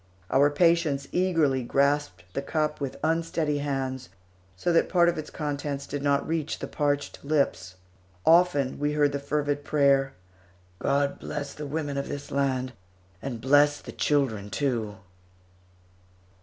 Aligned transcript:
Our 0.31 0.49
patients 0.49 1.07
eagerly 1.11 1.61
grasped 1.61 2.23
the 2.33 2.41
cup 2.41 2.81
with 2.81 2.97
unsteady 3.03 3.59
hands, 3.59 4.09
so 4.57 4.73
that 4.73 4.89
part 4.89 5.09
of 5.09 5.17
its 5.19 5.29
contents 5.29 5.85
did 5.85 6.01
not 6.01 6.27
reach 6.27 6.57
the 6.57 6.65
parched 6.65 7.23
lips. 7.23 7.75
Often, 8.25 8.79
we 8.79 8.93
heard 8.93 9.11
the 9.11 9.19
fervid 9.19 9.63
prayer, 9.63 10.13
"God 10.79 11.19
bless 11.19 11.53
the 11.53 11.67
women 11.67 11.97
of 11.99 12.07
this 12.09 12.31
land, 12.31 12.73
and 13.21 13.39
bless 13.39 13.79
the 13.79 13.91
children 13.91 14.49
too!" 14.49 14.95